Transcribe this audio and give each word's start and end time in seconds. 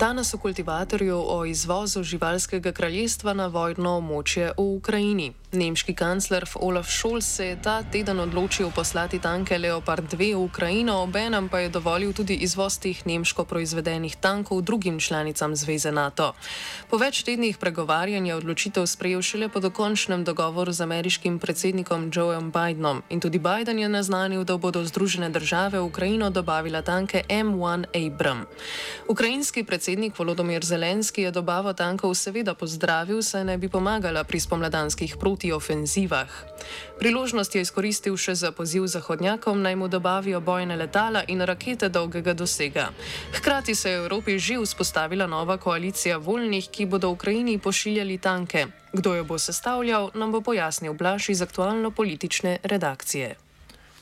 Danes 0.00 0.34
v 0.34 0.38
kultivatorju 0.38 1.24
o 1.28 1.44
izvozu 1.44 2.02
živalskega 2.02 2.72
kraljestva 2.72 3.34
na 3.36 3.46
vojno 3.52 3.98
območje 4.00 4.46
v 4.56 4.64
Ukrajini. 4.78 5.26
Nemški 5.50 5.94
kancler 5.98 6.44
Olaf 6.54 6.86
Scholz 6.86 7.26
se 7.26 7.46
je 7.46 7.56
ta 7.62 7.82
teden 7.82 8.20
odločil 8.20 8.70
poslati 8.70 9.18
tanke 9.18 9.58
Leopard 9.58 10.06
2 10.14 10.34
v 10.34 10.38
Ukrajino, 10.38 11.02
obenem 11.02 11.48
pa 11.48 11.58
je 11.58 11.68
dovolil 11.68 12.12
tudi 12.14 12.34
izvoz 12.46 12.78
teh 12.78 12.94
nemško 13.06 13.44
proizvedenih 13.44 14.14
tankov 14.16 14.62
drugim 14.62 15.00
članicam 15.00 15.56
Zveze 15.56 15.90
NATO. 15.90 16.34
Po 16.86 17.02
več 17.02 17.26
tednih 17.26 17.58
pregovarjanja 17.58 18.30
je 18.30 18.36
odločitev 18.38 18.86
sprejel 18.86 19.22
šele 19.26 19.48
po 19.50 19.58
dokončnem 19.58 20.22
dogovoru 20.24 20.70
z 20.70 20.86
ameriškim 20.86 21.42
predsednikom 21.42 22.14
Joeom 22.14 22.54
Bidenom 22.54 23.02
in 23.10 23.18
tudi 23.18 23.42
Biden 23.42 23.78
je 23.78 23.88
naznanil, 23.88 24.44
da 24.44 24.54
bodo 24.54 24.84
Združene 24.86 25.34
države 25.34 25.82
v 25.82 25.90
Ukrajino 25.90 26.30
dobavila 26.30 26.82
tanke 26.82 27.24
M1 27.26 27.90
Abram. 27.90 28.46
Ukrajinski 29.08 29.66
predsednik 29.66 30.14
Volodomir 30.18 30.62
Zelenski 30.62 31.26
je 31.26 31.34
dobavo 31.34 31.72
tankov 31.74 32.14
seveda 32.14 32.54
pozdravil, 32.54 33.18
saj 33.22 33.44
naj 33.44 33.58
bi 33.58 33.68
pomagala 33.68 34.22
pri 34.24 34.38
spomladanskih 34.40 35.18
proti 35.40 35.48
protiofenzivah. 35.48 36.28
Priložnost 36.98 37.54
je 37.54 37.62
izkoristil 37.62 38.16
še 38.16 38.34
za 38.34 38.52
poziv 38.52 38.86
zahodnjakom 38.86 39.62
naj 39.62 39.76
mu 39.76 39.88
dobavijo 39.88 40.40
bojne 40.40 40.76
letala 40.76 41.24
in 41.28 41.40
rakete 41.40 41.88
dolgega 41.88 42.34
dosega. 42.34 42.90
Hkrati 43.32 43.74
se 43.74 43.90
je 43.90 44.00
v 44.00 44.04
Evropi 44.04 44.38
že 44.38 44.60
vzpostavila 44.60 45.26
nova 45.26 45.56
koalicija 45.56 46.18
voljnih, 46.18 46.68
ki 46.68 46.86
bodo 46.86 47.08
Ukrajini 47.10 47.58
pošiljali 47.58 48.18
tanke. 48.18 48.66
Kdo 48.92 49.14
jo 49.14 49.24
bo 49.24 49.38
sestavljal, 49.38 50.10
nam 50.14 50.32
bo 50.32 50.40
pojasnil 50.40 50.92
Blaž 50.92 51.30
iz 51.30 51.42
aktualno-politične 51.42 52.58
redakcije. 52.62 53.49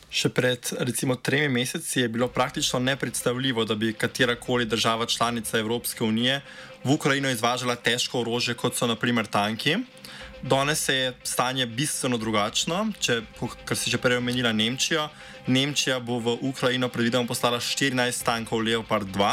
Še 0.08 0.30
pred 0.32 0.70
recimo 0.80 1.18
tremi 1.20 1.48
meseci 1.52 2.00
je 2.00 2.08
bilo 2.08 2.28
praktično 2.32 2.80
nepredstavljivo, 2.80 3.64
da 3.64 3.74
bi 3.74 3.92
katerakoli 3.92 4.64
država 4.64 5.06
članica 5.06 5.58
Evropske 5.58 6.04
unije 6.04 6.40
v 6.84 6.92
Ukrajino 6.92 7.30
izvažala 7.30 7.76
težko 7.76 8.20
orožje, 8.20 8.54
kot 8.54 8.76
so 8.76 8.86
naprimer 8.86 9.26
tanki. 9.26 9.76
Danes 10.42 10.88
je 10.88 11.12
stanje 11.24 11.66
bistveno 11.66 12.16
drugačno, 12.18 12.86
če, 13.00 13.20
kar 13.64 13.76
si 13.76 13.90
že 13.90 13.98
prej 13.98 14.16
omenila 14.22 14.52
Nemčijo. 14.52 15.08
Nemčija 15.46 15.98
bo 16.00 16.20
v 16.22 16.38
Ukrajino 16.40 16.88
predvidoma 16.88 17.26
poslala 17.26 17.60
14 17.60 18.24
tankov 18.24 18.62
Leopard 18.62 19.08
2. 19.10 19.32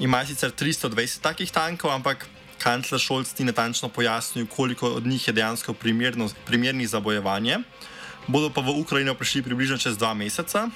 Ima 0.00 0.24
sicer 0.26 0.50
320 0.50 1.20
takih 1.20 1.52
tankov, 1.52 1.92
ampak 1.92 2.26
kancler 2.58 3.00
Scholz 3.00 3.36
ni 3.38 3.44
natančno 3.44 3.88
pojasnil, 3.88 4.46
koliko 4.46 4.96
od 4.96 5.06
njih 5.06 5.28
je 5.28 5.32
dejansko 5.32 5.74
primerno, 5.74 6.30
primernih 6.46 6.88
za 6.88 7.00
bojevanje. 7.00 7.60
Bodo 8.30 8.50
pa 8.54 8.62
v 8.62 8.78
Ukrajino 8.78 9.14
prišli 9.18 9.42
približno 9.42 9.76
čez 9.82 9.98
dva 9.98 10.14
meseca. 10.14 10.70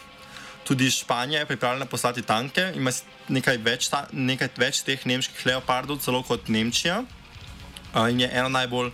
Tudi 0.65 0.91
Španija 0.91 1.45
je 1.45 1.47
pripravljena 1.47 1.87
poslati 1.87 2.25
tanke, 2.25 2.73
ima 2.75 2.91
nekaj 3.29 3.59
več, 3.61 3.89
ta, 3.93 4.09
nekaj 4.11 4.49
več 4.59 4.81
teh 4.83 4.99
nemških 5.07 5.47
leopardov, 5.47 6.01
celo 6.01 6.25
kot 6.25 6.49
Nemčija. 6.49 7.05
Uh, 7.95 8.09
in 8.11 8.25
je 8.25 8.29
eno 8.33 8.49
najbolj 8.49 8.91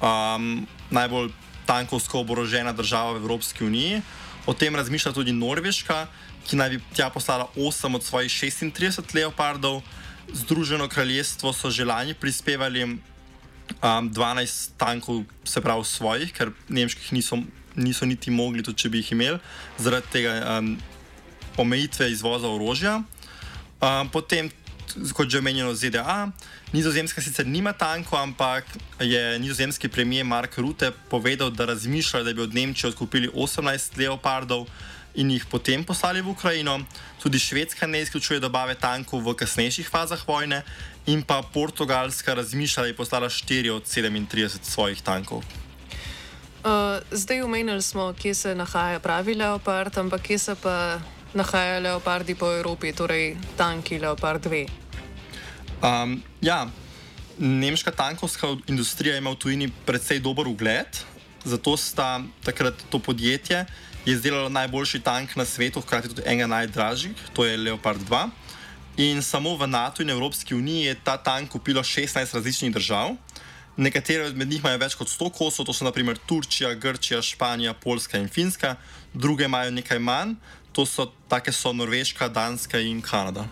um, 0.00 0.66
najbolj 0.90 1.30
tankovsko 1.66 2.20
oborožena 2.20 2.72
država 2.72 3.12
v 3.12 3.22
Evropski 3.22 3.64
uniji. 3.64 4.02
O 4.46 4.54
tem 4.54 4.76
razmišlja 4.76 5.12
tudi 5.12 5.32
Norveška, 5.32 6.06
ki 6.48 6.56
naj 6.56 6.70
bi 6.70 6.80
tja 6.96 7.10
poslala 7.12 7.48
8 7.56 7.96
od 7.96 8.04
svojih 8.04 8.32
36 8.32 9.14
leopardov. 9.14 9.82
Združeno 10.32 10.88
kraljestvo 10.88 11.52
so 11.52 11.70
že 11.70 11.84
lani 11.84 12.14
prispevali 12.14 12.84
um, 12.84 13.00
12 13.80 14.76
tankov, 14.76 15.24
se 15.44 15.60
pravi 15.60 15.84
svojih, 15.84 16.32
ker 16.32 16.52
nemških 16.68 17.12
niso, 17.12 17.42
niso 17.78 18.06
niti 18.06 18.30
mogli, 18.30 18.62
tudi 18.62 18.84
če 18.84 18.90
bi 18.92 19.02
jih 19.02 19.12
imeli, 19.16 19.38
zaradi 19.78 20.12
tega 20.12 20.34
um, 20.58 20.74
omejitve 21.58 22.10
izvoza 22.12 22.50
orožja. 22.50 22.98
Um, 23.78 24.10
potem 24.10 24.50
kot 25.14 25.28
že 25.28 25.38
omenjeno, 25.38 25.74
ZDA. 25.74 26.30
Nizozemska 26.72 27.22
sicer 27.22 27.46
nima 27.46 27.72
tanko, 27.72 28.16
ampak 28.16 28.64
je 29.00 29.38
nizozemski 29.38 29.88
premijer 29.88 30.24
Mark 30.24 30.58
Rutte 30.58 30.90
povedal, 31.10 31.50
da 31.50 31.64
razmišljajo, 31.64 32.24
da 32.24 32.32
bi 32.32 32.42
od 32.42 32.54
Nemčije 32.54 32.90
odkupili 32.90 33.28
18 33.28 33.98
leopardov 33.98 34.66
in 35.14 35.30
jih 35.30 35.44
potem 35.50 35.84
poslali 35.84 36.20
v 36.20 36.30
Ukrajino. 36.30 36.80
Tudi 37.22 37.38
Švedska 37.38 37.86
ne 37.86 38.02
izključuje 38.02 38.40
dobave 38.40 38.74
tankov 38.74 39.24
v 39.24 39.34
kasnejših 39.34 39.88
fazah 39.88 40.20
vojne, 40.28 40.62
in 41.08 41.22
pa 41.22 41.42
Portugalska 41.42 42.34
razmišlja, 42.34 42.82
da 42.82 42.88
bi 42.88 42.96
poslala 42.96 43.28
4 43.28 43.70
od 43.72 43.84
37 43.84 44.58
svojih 44.62 45.02
tankov. 45.02 45.42
Uh, 46.58 46.98
zdaj 47.10 47.42
omenili 47.42 47.82
smo, 47.82 48.12
kje 48.12 48.34
se 48.34 48.54
nahaja 48.54 48.98
pravi 48.98 49.34
leopard, 49.34 49.98
ampak 49.98 50.22
kje 50.22 50.38
se 50.38 50.54
pa 50.54 51.00
nahajajo 51.34 51.80
leopardi 51.80 52.34
po 52.34 52.50
Evropi, 52.52 52.92
torej 52.92 53.36
tanki 53.56 53.98
Leopard 53.98 54.46
2. 54.46 54.68
Um, 55.82 56.22
ja, 56.40 56.66
nemška 57.38 57.90
tankovska 57.90 58.56
industrija 58.66 59.16
ima 59.16 59.30
v 59.30 59.36
tujini 59.36 59.70
precej 59.86 60.18
dober 60.18 60.48
ugled, 60.48 60.98
zato 61.44 61.76
sta 61.76 62.20
takrat 62.44 62.74
to 62.90 62.98
podjetje 62.98 63.66
izdelalo 64.06 64.48
najboljši 64.48 65.00
tank 65.00 65.36
na 65.36 65.44
svetu, 65.44 65.80
hkrati 65.80 66.08
tudi 66.08 66.22
enega 66.26 66.46
najdražjih, 66.46 67.16
to 67.32 67.44
je 67.44 67.56
Leopard 67.56 68.00
2. 68.00 68.28
In 68.96 69.22
samo 69.22 69.56
v 69.56 69.66
NATO 69.66 70.02
in 70.02 70.10
Evropski 70.10 70.54
uniji 70.54 70.84
je 70.84 70.94
ta 71.04 71.16
tank 71.16 71.50
kupilo 71.50 71.82
16 71.82 72.34
različnih 72.34 72.72
držav. 72.72 73.14
Nekatere 73.78 74.24
od 74.24 74.38
njih 74.38 74.58
imajo 74.58 74.78
več 74.82 74.94
kot 74.98 75.06
100 75.06 75.28
kosov, 75.36 75.68
to 75.68 75.72
so 75.72 75.86
naprimer 75.86 76.18
Turčija, 76.26 76.72
Grčija, 76.74 77.20
Španija, 77.22 77.76
Poljska 77.78 78.18
in 78.18 78.26
Finska, 78.28 78.74
druge 79.14 79.46
imajo 79.46 79.70
nekaj 79.70 80.02
manj, 80.02 80.34
to 80.72 80.82
so 80.86 81.06
take 81.30 81.54
so 81.54 81.70
Norveška, 81.72 82.26
Danska 82.28 82.82
in 82.82 82.98
Kanada. 83.02 83.46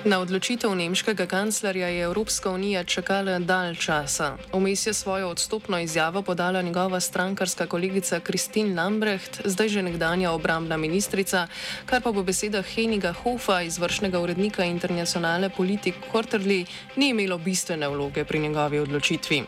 Na 0.00 0.16
odločitev 0.24 0.72
nemškega 0.72 1.26
kanclerja 1.26 1.88
je 1.88 2.04
Evropska 2.04 2.50
unija 2.50 2.84
čakala 2.84 3.38
dalj 3.38 3.74
časa. 3.76 4.36
Vmes 4.52 4.86
je 4.86 4.94
svojo 4.94 5.28
odstopno 5.28 5.80
izjavo 5.80 6.22
podala 6.22 6.62
njegova 6.62 7.00
strankarska 7.00 7.66
kolegica 7.66 8.20
Kristin 8.20 8.76
Lambrecht, 8.76 9.40
zdaj 9.44 9.68
že 9.68 9.82
nekdanja 9.82 10.30
obrambna 10.32 10.76
ministrica, 10.76 11.46
kar 11.86 12.02
pa 12.02 12.12
po 12.12 12.22
besedah 12.22 12.64
Heniga 12.64 13.12
Hofa, 13.12 13.62
izvršnega 13.62 14.20
urednika 14.20 14.64
internacionalne 14.64 15.50
politik 15.50 15.94
Quarterly, 16.12 16.64
ni 16.96 17.08
imelo 17.08 17.38
bistvene 17.38 17.88
vloge 17.88 18.24
pri 18.24 18.38
njegovi 18.38 18.78
odločitvi. 18.78 19.42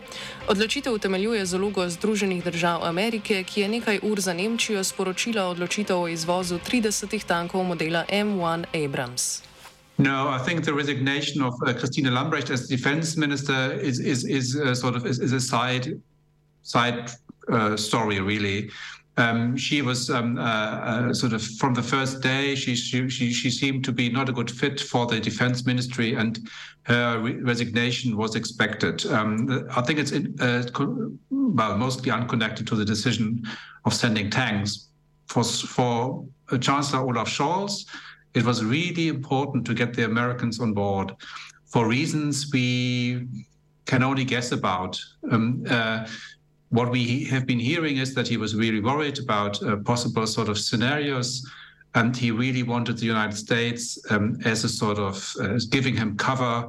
Odločitev 0.49 0.93
utemeljuje 0.93 1.47
z 1.47 1.55
vlogo 1.55 1.89
Združenih 1.89 2.45
držav 2.45 2.85
Amerike, 2.85 3.45
ki 3.45 3.61
je 3.61 3.69
nekaj 3.69 4.01
ur 4.03 4.21
za 4.21 4.33
Nemčijo 4.33 4.85
sporočila 4.85 5.47
odločitev 5.47 5.97
o 6.01 6.09
izvozu 6.09 6.59
30 6.59 7.25
tankov 7.25 7.65
modela 7.65 8.05
M1 8.11 8.85
Abrams. 8.85 9.52
No, 9.99 10.29
I 10.29 10.39
think 10.39 10.65
the 10.65 10.75
resignation 10.75 11.43
of 11.43 11.55
uh, 11.67 11.75
Christina 11.75 12.11
Lambrecht 12.11 12.51
as 12.51 12.67
defense 12.67 13.17
minister 13.17 13.73
is 13.73 14.01
is 14.01 14.25
is 14.25 14.59
uh, 14.59 14.75
sort 14.75 14.97
of 14.97 15.07
is, 15.07 15.19
is, 15.21 15.33
a 15.33 15.41
side 15.41 16.01
side 16.63 17.11
uh, 17.51 17.77
story 17.77 18.21
really. 18.21 18.71
Um, 19.19 19.59
she 19.59 19.83
was 19.83 20.09
um, 20.09 20.39
uh, 20.39 20.43
uh, 20.43 21.15
sort 21.15 21.35
of 21.35 21.43
from 21.43 21.75
the 21.75 21.83
first 21.83 22.23
day. 22.23 22.55
She, 22.55 22.75
she 22.75 23.09
she 23.09 23.51
seemed 23.51 23.85
to 23.85 23.93
be 23.93 24.09
not 24.09 24.31
a 24.31 24.33
good 24.33 24.51
fit 24.51 24.81
for 24.81 25.07
the 25.07 25.21
defense 25.21 25.67
ministry, 25.67 26.15
and 26.15 26.39
her 26.85 27.21
re 27.21 27.35
resignation 27.35 28.17
was 28.17 28.35
expected. 28.35 29.05
Um, 29.07 29.69
I 29.77 29.83
think 29.83 29.99
it's 29.99 30.13
in, 30.13 30.35
uh, 30.41 30.63
well 31.31 31.77
mostly 31.77 32.11
unconnected 32.11 32.67
to 32.69 32.75
the 32.75 32.87
decision 32.87 33.43
of 33.85 33.93
sending 33.93 34.31
tanks. 34.31 34.89
For 35.27 35.45
for 35.45 36.25
uh, 36.51 36.57
Chancellor 36.57 37.01
Olaf 37.01 37.29
Scholz, 37.29 37.85
it 38.35 38.45
was 38.45 38.65
really 38.65 39.09
important 39.09 39.65
to 39.67 39.75
get 39.75 39.95
the 39.95 40.05
Americans 40.05 40.61
on 40.61 40.73
board 40.73 41.15
for 41.67 41.87
reasons 41.87 42.51
we 42.53 43.27
can 43.87 44.03
only 44.03 44.25
guess 44.25 44.53
about. 44.53 45.01
Um, 45.31 45.65
uh, 45.69 46.07
what 46.71 46.91
we 46.91 47.25
have 47.25 47.47
been 47.47 47.59
hearing 47.59 47.99
is 47.99 48.15
that 48.15 48.27
he 48.27 48.39
was 48.39 48.55
really 48.55 48.81
worried 48.81 49.19
about 49.19 49.63
uh, 49.63 49.77
possible 49.77 50.27
sort 50.27 50.49
of 50.49 50.59
scenarios, 50.59 51.47
and 51.95 52.17
he 52.17 52.31
really 52.31 52.63
wanted 52.63 52.97
the 52.97 53.05
United 53.05 53.37
States 53.37 53.99
um, 54.11 54.39
as 54.45 54.65
a 54.65 54.69
sort 54.69 54.99
of 54.99 55.35
uh, 55.41 55.59
giving 55.71 55.95
him 55.95 56.17
cover. 56.17 56.69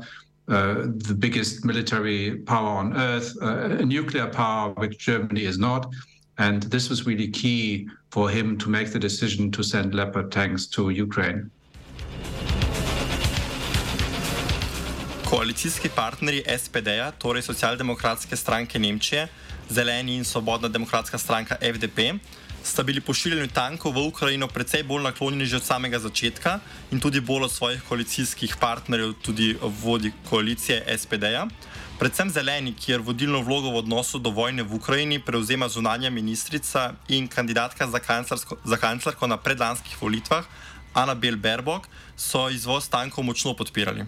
Uh, 0.49 0.87
the 1.09 1.15
biggest 1.17 1.63
military 1.63 2.39
power 2.39 2.67
on 2.67 2.97
earth, 2.97 3.33
uh, 3.41 3.77
a 3.79 3.85
nuclear 3.85 4.27
power, 4.27 4.73
which 4.73 4.97
Germany 4.97 5.45
is 5.45 5.57
not. 5.57 5.89
And 6.37 6.63
this 6.63 6.89
was 6.89 7.05
really 7.05 7.31
key 7.31 7.87
for 8.09 8.29
him 8.29 8.57
to 8.57 8.69
make 8.69 8.91
the 8.91 8.99
decision 8.99 9.51
to 9.51 9.63
send 9.63 9.93
Leopard 9.93 10.31
tanks 10.31 10.67
to 10.67 10.89
Ukraine. 10.89 11.49
Koalicijski 15.29 15.89
partnerji 15.89 16.43
SPD-ja, 16.57 17.11
torej 17.11 17.41
socialdemokratske 17.41 18.37
stranke 18.37 18.79
Nemčije, 18.79 19.27
Zeleni 19.69 20.17
in 20.17 20.25
Svobodna 20.25 20.67
demokratska 20.67 21.17
stranka 21.17 21.55
FDP, 21.61 22.19
sta 22.63 22.83
bili 22.83 23.01
pošiljanju 23.01 23.47
tankov 23.51 23.93
v 23.93 24.07
Ukrajino 24.07 24.47
precej 24.47 24.83
bolj 24.83 25.03
naklonjeni 25.03 25.45
že 25.45 25.59
od 25.59 25.63
samega 25.63 25.99
začetka 25.99 26.59
in 26.91 26.99
tudi 26.99 27.19
bolj 27.19 27.43
od 27.43 27.51
svojih 27.51 27.83
koalicijskih 27.83 28.55
partnerjev, 28.59 29.13
tudi 29.21 29.57
vodi 29.83 30.13
koalicije 30.29 30.97
SPD-ja. 30.97 31.47
Predvsem 31.99 32.29
zeleni, 32.29 32.73
kjer 32.73 33.01
vodilno 33.01 33.41
vlogo 33.41 33.69
v 33.69 33.83
odnosu 33.83 34.19
do 34.19 34.31
vojne 34.31 34.63
v 34.63 34.75
Ukrajini 34.75 35.19
prevzema 35.19 35.67
zunanja 35.69 36.09
ministrica 36.09 36.93
in 37.07 37.27
kandidatka 37.27 37.87
za, 37.87 37.99
za 38.63 38.77
kanclerko 38.77 39.27
na 39.27 39.37
predlanskih 39.37 40.01
volitvah, 40.01 40.45
Anabel 40.93 41.37
Berbok, 41.37 41.87
so 42.17 42.49
izvoz 42.49 42.89
tankov 42.89 43.23
močno 43.23 43.53
podpirali. 43.53 44.05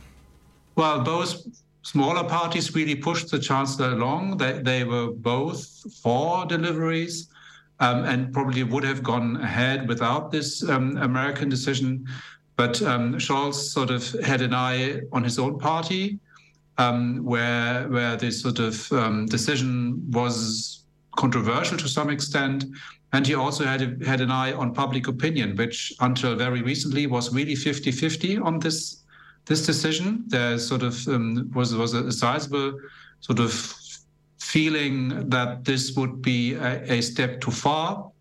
Well, 0.75 1.03
both 1.03 1.45
smaller 1.83 2.27
parties 2.27 2.75
really 2.75 2.95
pushed 2.95 3.29
the 3.29 3.39
chancellor 3.39 3.93
along. 3.93 4.37
They, 4.37 4.59
they 4.63 4.83
were 4.83 5.11
both 5.11 5.61
for 6.01 6.45
deliveries 6.47 7.29
um, 7.79 8.05
and 8.05 8.33
probably 8.33 8.63
would 8.63 8.83
have 8.83 9.03
gone 9.03 9.37
ahead 9.37 9.87
without 9.87 10.31
this 10.31 10.67
um, 10.69 10.97
American 10.97 11.49
decision. 11.49 12.05
But 12.55 12.81
um, 12.81 13.15
Scholz 13.15 13.55
sort 13.55 13.89
of 13.89 14.09
had 14.23 14.41
an 14.41 14.53
eye 14.53 15.01
on 15.11 15.23
his 15.23 15.37
own 15.37 15.59
party, 15.59 16.19
um, 16.77 17.23
where 17.23 17.87
where 17.89 18.15
this 18.15 18.41
sort 18.41 18.59
of 18.59 18.91
um, 18.91 19.25
decision 19.25 20.01
was 20.11 20.85
controversial 21.17 21.77
to 21.77 21.87
some 21.87 22.09
extent. 22.09 22.65
And 23.13 23.25
he 23.25 23.35
also 23.35 23.63
had 23.63 23.81
a, 23.81 24.05
had 24.05 24.19
an 24.19 24.31
eye 24.31 24.51
on 24.51 24.73
public 24.73 25.07
opinion, 25.07 25.55
which 25.55 25.93
until 26.01 26.35
very 26.35 26.61
recently 26.61 27.07
was 27.07 27.33
really 27.33 27.55
50-50 27.55 28.43
on 28.43 28.59
this 28.59 29.03
this 29.45 29.65
decision. 29.65 30.23
There 30.27 30.57
sort 30.57 30.83
of 30.83 31.07
um, 31.07 31.51
was 31.53 31.75
was 31.75 31.93
a 31.93 32.11
sizable 32.11 32.79
sort 33.19 33.39
of 33.39 33.51
feeling 34.39 35.29
that 35.29 35.65
this 35.65 35.95
would 35.95 36.21
be 36.21 36.53
a, 36.53 36.93
a 36.93 37.01
step 37.01 37.41
too 37.41 37.51
far, 37.51 38.11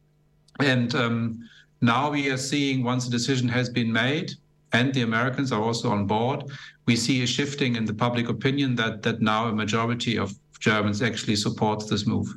and 0.61 0.95
um, 0.95 1.49
now 1.81 2.11
we 2.11 2.31
are 2.31 2.37
seeing 2.37 2.83
once 2.83 3.05
the 3.05 3.11
decision 3.11 3.49
has 3.49 3.69
been 3.69 3.93
made, 3.93 4.33
and 4.73 4.93
the 4.95 5.03
Americans 5.03 5.53
are 5.53 5.63
also 5.63 5.91
on 5.91 6.07
board, 6.07 6.45
we 6.87 6.97
see 6.97 7.23
a 7.23 7.27
shifting 7.27 7.77
in 7.77 7.85
the 7.85 7.95
public 7.95 8.29
opinion 8.29 8.75
that 8.77 9.03
that 9.03 9.21
now 9.21 9.47
a 9.49 9.53
majority 9.53 10.19
of 10.19 10.35
Germans 10.61 11.03
actually 11.03 11.37
supports 11.37 11.87
this 11.87 12.07
move. 12.07 12.35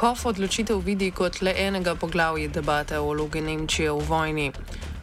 Hof 0.00 0.22
odločitev 0.24 0.78
vidi 0.80 1.10
kot 1.12 1.42
le 1.44 1.52
enega 1.60 1.92
poglavja 1.92 2.48
debate 2.48 2.96
o 2.96 3.10
vlogi 3.10 3.42
Nemčije 3.44 3.90
v 3.92 4.04
vojni. 4.08 4.46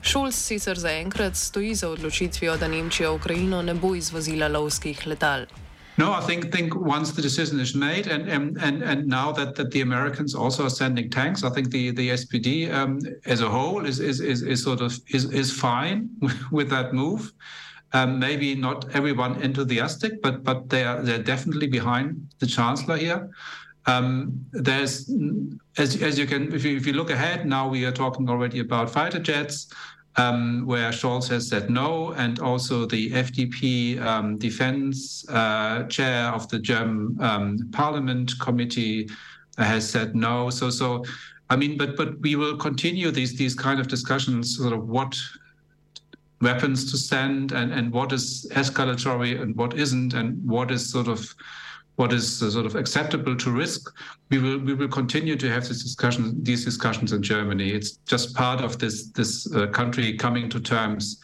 Šolc 0.02 0.34
sicer 0.34 0.80
zaenkrat 0.82 1.38
stoji 1.38 1.76
za 1.76 1.90
odločitvijo, 1.94 2.56
da 2.58 2.68
Nemčija 2.68 3.12
Ukrajino 3.12 3.62
ne 3.62 3.76
bo 3.78 3.94
izvozila 3.96 4.48
lovskih 4.48 5.06
letal. 5.06 5.46
No, 5.98 6.14
I 6.14 6.26
think 6.26 6.52
think 6.52 6.74
once 6.76 7.14
the 7.14 7.22
decision 7.22 7.60
is 7.60 7.76
made, 7.76 8.10
and 8.10 8.30
and 8.30 8.58
and, 8.58 8.82
and 8.84 9.08
now 9.08 9.32
that, 9.34 9.56
that 9.56 9.70
the 9.72 9.82
Americans 9.82 10.34
also 10.34 10.64
are 10.64 10.74
sending 10.74 11.12
tanks, 11.12 11.44
I 11.44 11.50
think 11.50 11.70
the 11.70 11.92
the 11.92 12.10
SPD 12.18 12.74
um, 12.74 12.98
as 13.26 13.42
a 13.42 13.50
whole 13.50 13.86
is, 13.86 14.00
is 14.00 14.20
is 14.20 14.42
is 14.42 14.64
sort 14.64 14.82
of 14.82 14.98
is 15.14 15.26
is 15.26 15.52
fine 15.52 16.10
with 16.52 16.70
that 16.70 16.94
move. 16.94 17.32
Um, 17.94 18.20
maybe 18.20 18.56
not 18.56 18.86
everyone 18.96 19.42
enthusiastic, 19.44 20.22
but 20.24 20.44
but 20.44 20.70
they 20.70 20.84
are 20.86 21.04
they're 21.04 21.24
definitely 21.34 21.68
behind 21.68 22.16
the 22.40 22.48
chancellor 22.48 22.98
here. 22.98 23.30
Um, 23.88 24.46
there's, 24.52 25.10
as, 25.78 26.02
as 26.02 26.20
you 26.20 26.28
can, 26.28 26.54
if 26.54 26.66
you, 26.66 26.76
if 26.76 26.86
you 26.86 26.94
look 26.94 27.10
ahead, 27.10 27.46
now 27.46 27.68
we 27.70 27.86
are 27.86 27.92
talking 27.92 28.30
already 28.30 28.60
about 28.60 28.90
fighter 28.90 29.20
jets, 29.20 29.68
um, 30.18 30.66
where 30.66 30.92
Scholz 30.92 31.30
has 31.30 31.48
said 31.48 31.70
no, 31.70 32.12
and 32.14 32.40
also 32.40 32.86
the 32.86 33.12
FDP 33.12 34.02
um, 34.02 34.38
defense 34.38 35.26
uh, 35.30 35.84
chair 35.84 36.26
of 36.34 36.50
the 36.50 36.60
German 36.60 37.18
um, 37.22 37.70
Parliament 37.72 38.34
committee 38.40 39.10
has 39.58 39.90
said 39.90 40.16
no. 40.16 40.50
So, 40.50 40.70
so, 40.70 41.06
I 41.50 41.56
mean, 41.56 41.78
but 41.78 41.96
but 41.96 42.20
we 42.20 42.36
will 42.36 42.58
continue 42.58 43.10
these 43.10 43.38
these 43.38 43.56
kind 43.56 43.80
of 43.80 43.88
discussions, 43.88 44.58
sort 44.58 44.74
of 44.74 44.90
what 44.90 45.16
weapons 46.42 46.92
to 46.92 46.98
send 46.98 47.52
and 47.54 47.72
and 47.72 47.92
what 47.94 48.12
is 48.12 48.48
escalatory 48.52 49.40
and 49.42 49.56
what 49.56 49.76
isn't, 49.76 50.14
and 50.14 50.44
what 50.48 50.72
is 50.72 50.90
sort 50.90 51.08
of 51.08 51.34
what 51.98 52.14
is 52.14 52.38
sort 52.38 52.66
of 52.66 52.76
acceptable 52.76 53.36
to 53.36 53.52
risk, 53.52 53.92
we 54.30 54.38
will 54.38 54.60
we 54.60 54.76
will 54.76 54.88
continue 54.88 55.36
to 55.36 55.50
have 55.50 55.68
these 55.68 56.64
discussions 56.64 57.12
in 57.12 57.24
Germany. 57.24 57.70
It's 57.72 57.98
just 58.06 58.36
part 58.36 58.62
of 58.62 58.78
this 58.78 59.08
this 59.12 59.52
uh, 59.54 59.68
country 59.68 60.16
coming 60.16 60.48
to 60.50 60.60
terms, 60.60 61.20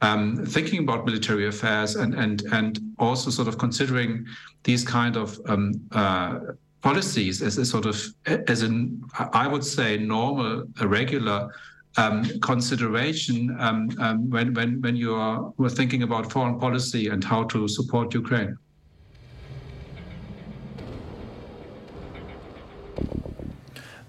um, 0.00 0.44
thinking 0.46 0.80
about 0.80 1.04
military 1.04 1.46
affairs 1.46 1.96
and 1.96 2.14
and 2.14 2.42
and 2.52 2.80
also 2.98 3.30
sort 3.30 3.48
of 3.48 3.58
considering 3.58 4.26
these 4.62 4.82
kind 4.82 5.16
of 5.16 5.38
um, 5.46 5.72
uh, 5.92 6.38
policies 6.80 7.42
as 7.42 7.58
a 7.58 7.66
sort 7.66 7.84
of 7.84 8.02
as 8.48 8.62
an 8.62 9.02
I 9.34 9.46
would 9.46 9.64
say 9.64 9.98
normal, 9.98 10.64
a 10.80 10.88
regular. 10.88 11.50
Um, 11.96 12.24
consideration 12.40 13.56
um, 13.60 13.88
um, 14.00 14.28
when 14.28 14.52
when 14.52 14.80
when 14.80 14.96
you 14.96 15.14
are 15.14 15.52
were 15.58 15.70
thinking 15.70 16.02
about 16.02 16.32
foreign 16.32 16.58
policy 16.58 17.06
and 17.06 17.22
how 17.22 17.44
to 17.44 17.68
support 17.68 18.12
Ukraine. 18.12 18.58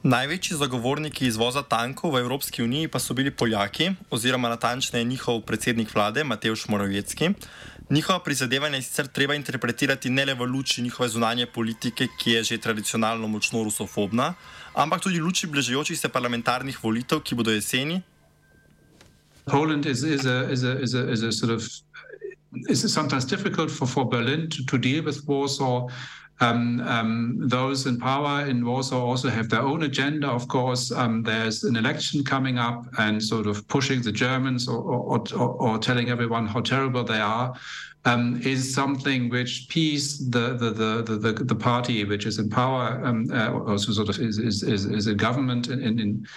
Največji 0.06 0.58
zagovorniki 0.62 1.26
izvoza 1.26 1.64
tankov 1.66 2.12
v 2.14 2.20
Evropski 2.22 2.62
uniji 2.62 2.88
pa 2.94 3.00
so 3.02 3.16
bili 3.18 3.32
Poljaki, 3.34 3.88
oziroma 4.14 4.52
natančneje 4.54 5.04
njihov 5.04 5.40
predsednik 5.42 5.90
vlade 5.96 6.24
Mateusz 6.24 6.68
Morawiecki. 6.70 7.32
Njihova 7.90 8.20
prizadevanja 8.20 8.76
je 8.76 8.84
sicer 8.86 9.08
treba 9.08 9.34
interpretirati 9.34 10.10
ne 10.10 10.26
le 10.26 10.34
v 10.34 10.46
luči 10.46 10.82
njihove 10.82 11.10
zunanje 11.10 11.46
politike, 11.46 12.08
ki 12.20 12.32
je 12.32 12.44
že 12.44 12.58
tradicionalno 12.58 13.28
močno 13.28 13.64
rusofobna, 13.64 14.34
ampak 14.76 15.02
tudi 15.02 15.18
v 15.20 15.26
luči 15.26 15.48
bližajočih 15.48 16.00
se 16.00 16.10
parlamentarnih 16.10 16.78
volitev, 16.84 17.24
ki 17.26 17.36
bodo 17.36 17.52
jeseni. 17.52 18.02
Poland 19.46 19.86
is, 19.86 20.04
is, 20.04 20.26
a, 20.26 20.46
is, 20.52 20.64
a, 20.64 20.78
is, 20.84 20.94
a, 20.94 21.10
is 21.10 21.24
a 21.24 21.32
sort 21.32 21.52
of 21.52 21.66
is 22.70 22.94
sometimes 22.94 23.26
difficult 23.26 23.72
for, 23.72 23.88
for 23.88 24.06
Berlin 24.06 24.50
to, 24.50 24.66
to 24.66 24.78
deal 24.78 25.04
with 25.04 25.26
Warsaw. 25.26 25.90
Um, 26.42 26.82
um, 26.82 27.40
those 27.48 27.86
in 27.86 27.98
power 27.98 28.46
in 28.46 28.66
Warsaw 28.66 29.00
also 29.00 29.30
have 29.30 29.50
their 29.50 29.62
own 29.62 29.84
agenda, 29.84 30.28
of 30.28 30.48
course. 30.48 30.92
Um, 30.92 31.24
there's 31.24 31.64
an 31.64 31.78
election 31.78 32.24
coming 32.24 32.58
up 32.58 32.86
and 32.98 33.24
sort 33.24 33.48
of 33.48 33.66
pushing 33.70 34.02
the 34.02 34.12
Germans 34.12 34.68
or, 34.68 34.78
or, 34.78 35.24
or, 35.34 35.50
or 35.62 35.78
telling 35.78 36.10
everyone 36.10 36.46
how 36.46 36.62
terrible 36.62 37.04
they 37.04 37.20
are. 37.20 37.54
Um, 38.08 38.40
is 38.44 38.72
something 38.72 39.30
which 39.30 39.68
peace 39.68 40.20
the 40.20 40.56
the, 40.56 40.70
the 40.70 41.18
the 41.18 41.34
the 41.44 41.56
party 41.56 42.04
which 42.04 42.28
is 42.28 42.38
in 42.38 42.52
power 42.52 43.04
um, 43.04 43.32
uh, 43.34 43.52
also 43.52 43.94
sort 43.94 44.10
of 44.10 44.20
is 44.20 44.38
is 44.38 44.62
is, 44.62 44.86
is 44.86 45.08
a 45.08 45.16
government 45.16 45.70
in 45.70 45.98
in 46.00 46.28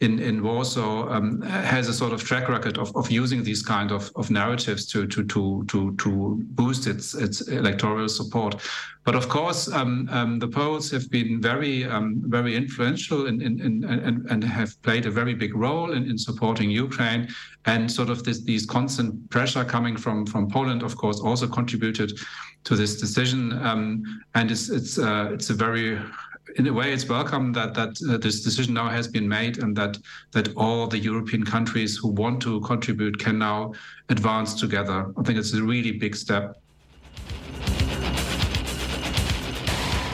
in, 0.00 0.18
in 0.18 0.42
Warsaw 0.42 1.08
um, 1.08 1.40
has 1.42 1.88
a 1.88 1.94
sort 1.94 2.12
of 2.12 2.22
track 2.22 2.48
record 2.48 2.76
of, 2.76 2.94
of 2.94 3.10
using 3.10 3.42
these 3.42 3.62
kind 3.62 3.90
of, 3.90 4.10
of 4.14 4.30
narratives 4.30 4.84
to, 4.92 5.06
to, 5.06 5.24
to, 5.24 5.64
to, 5.68 5.96
to 5.96 6.38
boost 6.50 6.86
its, 6.86 7.14
its 7.14 7.48
electoral 7.48 8.08
support. 8.08 8.60
But 9.04 9.14
of 9.14 9.28
course, 9.28 9.68
um, 9.72 10.08
um, 10.10 10.38
the 10.38 10.48
Poles 10.48 10.90
have 10.90 11.08
been 11.10 11.40
very, 11.40 11.84
um, 11.84 12.22
very 12.26 12.56
influential 12.56 13.26
in, 13.26 13.40
in, 13.40 13.60
in, 13.60 13.84
and, 13.84 14.26
and 14.30 14.44
have 14.44 14.80
played 14.82 15.06
a 15.06 15.10
very 15.10 15.32
big 15.32 15.54
role 15.54 15.92
in, 15.92 16.10
in 16.10 16.18
supporting 16.18 16.70
Ukraine. 16.70 17.28
And 17.64 17.90
sort 17.90 18.10
of 18.10 18.22
this, 18.22 18.42
these 18.42 18.66
constant 18.66 19.30
pressure 19.30 19.64
coming 19.64 19.96
from, 19.96 20.26
from 20.26 20.50
Poland, 20.50 20.82
of 20.82 20.96
course, 20.96 21.20
also 21.20 21.46
contributed 21.46 22.12
to 22.64 22.76
this 22.76 23.00
decision. 23.00 23.52
Um, 23.64 24.22
and 24.34 24.50
it's, 24.50 24.68
it's, 24.68 24.98
uh, 24.98 25.30
it's 25.32 25.50
a 25.50 25.54
very 25.54 25.98
in 26.54 26.66
a 26.66 26.72
way, 26.72 26.92
it's 26.92 27.08
welcome 27.08 27.52
that 27.52 27.74
that 27.74 27.98
uh, 28.08 28.16
this 28.18 28.42
decision 28.42 28.74
now 28.74 28.88
has 28.88 29.08
been 29.08 29.28
made, 29.28 29.58
and 29.58 29.76
that 29.76 29.98
that 30.32 30.48
all 30.56 30.86
the 30.86 30.98
European 30.98 31.44
countries 31.44 31.96
who 31.96 32.08
want 32.08 32.40
to 32.42 32.60
contribute 32.60 33.18
can 33.18 33.38
now 33.38 33.72
advance 34.08 34.54
together. 34.54 35.12
I 35.18 35.22
think 35.22 35.38
it's 35.38 35.54
a 35.54 35.62
really 35.62 35.92
big 35.92 36.14
step. 36.16 36.56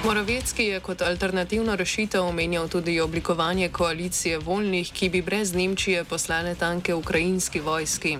Moravecki 0.05 0.63
je 0.63 0.81
kot 0.81 1.03
alternativno 1.03 1.77
rešitev 1.77 2.25
omenjal 2.27 2.69
tudi 2.69 3.01
oblikovanje 3.01 3.69
koalicije 3.69 4.39
voljnih, 4.39 4.91
ki 4.93 5.09
bi 5.09 5.23
brez 5.23 5.55
Nemčije 5.55 6.05
poslale 6.05 6.55
tanke 6.55 6.95
ukrajinski 6.95 7.61
vojski. 7.61 8.19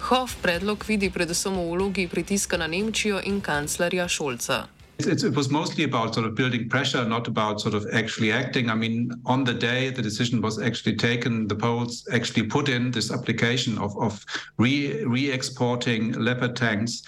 Hof 0.00 0.36
predlog 0.42 0.84
vidi 0.88 1.10
predvsem 1.10 1.52
v 1.52 1.68
vlogi 1.70 2.08
pritiska 2.08 2.56
na 2.56 2.66
Nemčijo 2.66 3.20
in 3.24 3.40
kanclerja 3.40 4.08
Šolca. 4.08 4.77
It, 4.98 5.22
it, 5.22 5.36
was 5.36 5.48
mostly 5.48 5.84
about 5.84 6.14
sort 6.14 6.26
of 6.26 6.34
building 6.34 6.68
pressure, 6.68 7.04
not 7.04 7.28
about 7.28 7.60
sort 7.60 7.74
of 7.74 7.86
actually 7.92 8.32
acting. 8.32 8.68
I 8.68 8.74
mean, 8.74 9.12
on 9.26 9.44
the 9.44 9.54
day 9.54 9.90
the 9.90 10.02
decision 10.02 10.40
was 10.40 10.60
actually 10.60 10.96
taken, 10.96 11.46
the 11.46 11.54
Poles 11.54 12.06
actually 12.12 12.48
put 12.48 12.68
in 12.68 12.90
this 12.90 13.12
application 13.12 13.78
of, 13.78 13.96
of 13.98 14.24
re, 14.56 15.04
re-exporting 15.04 16.12
Leopard 16.12 16.56
tanks, 16.56 17.02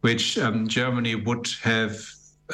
which 0.00 0.38
um, 0.38 0.66
Germany 0.68 1.16
would 1.16 1.46
have 1.62 1.98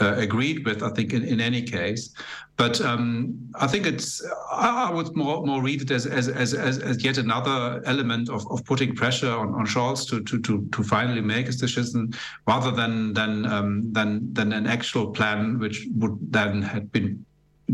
uh, 0.01 0.15
agreed 0.17 0.67
with, 0.67 0.83
I 0.83 0.91
think, 0.91 1.13
in, 1.13 1.25
in 1.25 1.41
any 1.41 1.63
case. 1.63 2.13
But 2.61 2.79
um, 2.83 3.39
I 3.55 3.67
think 3.67 3.87
it's, 3.87 4.23
I 4.53 4.93
would 4.93 5.17
more, 5.17 5.47
more 5.47 5.63
read 5.63 5.81
it 5.81 5.91
as, 5.91 6.05
as, 6.05 6.29
as, 6.29 6.53
as, 6.53 7.03
yet 7.03 7.17
another 7.17 7.81
element 7.87 8.29
of, 8.29 8.47
of 8.51 8.63
putting 8.67 8.95
pressure 8.95 9.33
on, 9.33 9.55
on 9.55 9.65
Scholz 9.65 10.07
to, 10.11 10.23
to, 10.25 10.39
to, 10.43 10.69
to 10.71 10.83
finally 10.83 11.23
make 11.23 11.47
his 11.47 11.57
decision 11.57 12.13
rather 12.47 12.71
than, 12.71 13.15
than, 13.15 13.47
um, 13.47 13.91
than, 13.95 14.31
than 14.35 14.53
an 14.53 14.67
actual 14.67 15.11
plan 15.11 15.59
which 15.59 15.87
would 15.97 16.19
then 16.31 16.61
have 16.61 16.93
been 16.93 17.25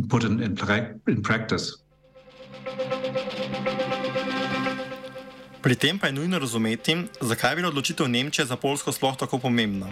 put 0.08 0.22
in, 0.22 0.40
in, 0.40 0.56
in 1.08 1.20
practice. 1.20 1.82
Pri 5.66 5.74
tem 5.74 5.98
pa 5.98 6.06
je 6.06 6.14
nujno 6.14 6.38
razumeti, 6.38 6.94
zakaj 7.20 7.50
je 7.50 7.56
bila 7.56 7.68
odločitev 7.68 8.06
Nemčije 8.08 8.44
za 8.46 8.56
Polsko 8.56 8.92
sploh 8.92 9.16
tako 9.18 9.38
pomembna. 9.42 9.88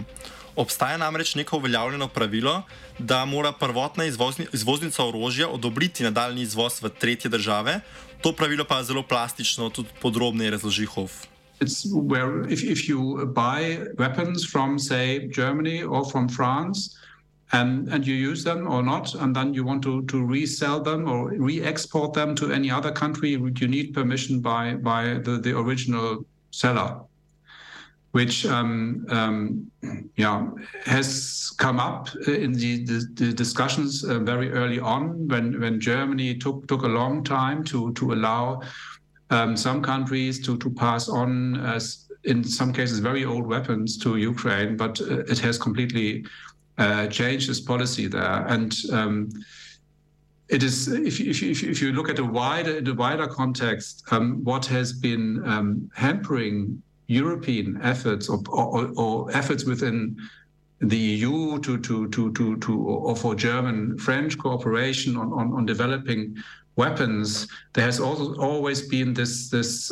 Obstaja 0.55 0.95
namreč 0.97 1.35
neko 1.35 1.57
uveljavljeno 1.57 2.07
pravilo, 2.07 2.61
da 2.99 3.25
mora 3.25 3.51
prvotna 3.51 4.05
izvozni, 4.05 4.47
izvoznica 4.53 5.03
orožja 5.03 5.49
odobriti 5.49 6.03
nadaljni 6.03 6.41
izvoz 6.47 6.79
v 6.81 6.89
tretje 6.89 7.29
države, 7.29 7.81
to 8.21 8.31
pravilo 8.31 8.63
pa 8.63 8.77
je 8.77 8.83
zelo 8.83 9.03
plastično, 9.03 9.69
tudi 9.69 9.89
podrobneje 10.01 10.51
razloži 10.55 10.85
Hof. 10.85 11.11
It's 11.59 11.83
where 11.91 12.47
if, 12.47 12.63
if 12.63 12.87
you 12.87 13.27
buy 13.35 13.83
weapons 13.97 14.47
from, 14.51 14.79
say, 14.79 15.27
Germany 15.27 15.83
or 15.83 16.07
from 16.11 16.29
France, 16.29 16.95
and, 17.51 17.87
and 17.89 18.05
you 18.05 18.15
use 18.15 18.43
them 18.43 18.67
or 18.67 18.81
not, 18.81 19.13
and 19.15 19.35
then 19.35 19.53
you 19.53 19.63
want 19.63 19.83
to, 19.83 20.03
to 20.05 20.23
resell 20.23 20.79
them 20.79 21.07
or 21.07 21.29
re-export 21.29 22.13
them 22.13 22.35
to 22.35 22.51
any 22.51 22.71
other 22.71 22.91
country, 22.91 23.29
you 23.31 23.67
need 23.67 23.93
permission 23.93 24.41
by, 24.41 24.73
by 24.75 25.19
the, 25.23 25.37
the 25.37 25.57
original 25.57 26.25
seller, 26.51 27.01
which 28.11 28.45
um, 28.45 29.05
um, 29.09 29.71
yeah, 30.15 30.47
has 30.85 31.53
come 31.57 31.79
up 31.79 32.09
in 32.27 32.53
the, 32.53 32.83
the, 32.85 33.07
the 33.13 33.33
discussions 33.33 34.03
uh, 34.03 34.19
very 34.19 34.51
early 34.51 34.79
on 34.79 35.27
when, 35.27 35.59
when 35.59 35.79
Germany 35.79 36.35
took, 36.35 36.67
took 36.67 36.83
a 36.83 36.87
long 36.87 37.23
time 37.23 37.63
to, 37.65 37.93
to 37.93 38.13
allow 38.13 38.61
um, 39.29 39.55
some 39.55 39.81
countries 39.83 40.39
to, 40.45 40.57
to 40.57 40.69
pass 40.69 41.09
on, 41.09 41.57
uh, 41.57 41.79
in 42.23 42.43
some 42.43 42.73
cases, 42.73 42.99
very 42.99 43.23
old 43.23 43.45
weapons 43.45 43.97
to 43.99 44.17
Ukraine, 44.17 44.77
but 44.77 44.99
uh, 45.01 45.19
it 45.27 45.37
has 45.39 45.57
completely 45.59 46.25
uh, 46.77 47.07
change 47.07 47.47
this 47.47 47.59
policy 47.59 48.07
there. 48.07 48.45
And 48.47 48.75
um, 48.91 49.29
it 50.49 50.61
is, 50.61 50.87
if, 50.87 51.19
if, 51.19 51.41
if, 51.41 51.63
if, 51.63 51.81
you 51.81 51.91
look 51.91 52.09
at 52.09 52.19
a 52.19 52.23
wider, 52.23 52.81
a 52.85 52.93
wider 52.93 53.27
context, 53.27 54.03
um, 54.11 54.43
what 54.43 54.65
has 54.67 54.93
been 54.93 55.41
um, 55.47 55.89
hampering 55.95 56.81
European 57.07 57.79
efforts 57.81 58.29
or, 58.29 58.41
or, 58.49 58.91
or, 58.97 59.31
efforts 59.35 59.65
within 59.65 60.17
the 60.81 60.97
EU 60.97 61.59
to, 61.59 61.77
to, 61.79 62.09
to, 62.09 62.31
to, 62.33 62.57
to 62.57 62.79
or 62.79 63.15
for 63.15 63.33
German 63.35 63.97
French 63.97 64.37
cooperation 64.37 65.15
on, 65.15 65.31
on, 65.33 65.53
on 65.53 65.65
developing 65.65 66.35
weapons, 66.75 67.47
there 67.73 67.85
has 67.85 67.99
also 67.99 68.35
always 68.35 68.87
been 68.87 69.13
this, 69.13 69.49
this 69.49 69.91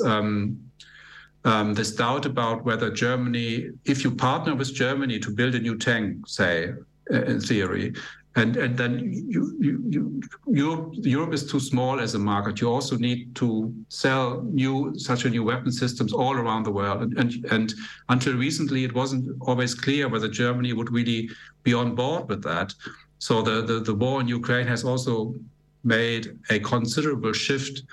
um, 1.45 1.73
this 1.73 1.91
doubt 1.95 2.25
about 2.25 2.63
whether 2.63 2.89
Germany, 2.89 3.69
if 3.85 4.03
you 4.03 4.12
partner 4.12 4.55
with 4.55 4.73
Germany 4.73 5.19
to 5.19 5.31
build 5.31 5.55
a 5.55 5.59
new 5.59 5.77
tank, 5.77 6.27
say, 6.27 6.73
uh, 7.12 7.21
in 7.23 7.41
theory, 7.41 7.93
and 8.35 8.57
and 8.57 8.75
then 8.75 9.00
you, 9.27 9.55
you, 9.59 9.83
you, 9.88 10.21
Europe, 10.47 10.93
Europe 10.93 11.33
is 11.33 11.45
too 11.51 11.59
small 11.59 12.00
as 12.00 12.15
a 12.15 12.19
market. 12.19 12.62
You 12.62 12.71
also 12.71 12.97
need 12.97 13.35
to 13.35 13.73
sell 13.89 14.41
new 14.43 14.93
such 14.97 15.25
a 15.25 15.29
new 15.29 15.43
weapon 15.43 15.71
systems 15.71 16.13
all 16.13 16.33
around 16.33 16.63
the 16.63 16.71
world. 16.71 17.01
And, 17.01 17.17
and 17.17 17.45
and 17.51 17.73
until 18.09 18.33
recently, 18.35 18.85
it 18.85 18.95
wasn't 18.95 19.38
always 19.41 19.75
clear 19.75 20.07
whether 20.09 20.27
Germany 20.27 20.73
would 20.73 20.91
really 20.91 21.29
be 21.63 21.73
on 21.75 21.93
board 21.93 22.27
with 22.27 22.41
that. 22.43 22.73
So 23.19 23.41
the 23.43 23.62
the, 23.62 23.79
the 23.81 23.93
war 23.93 24.19
in 24.21 24.27
Ukraine 24.27 24.67
has 24.67 24.83
also 24.83 25.35
made 25.83 26.39
a 26.50 26.59
considerable 26.59 27.33
shift 27.33 27.83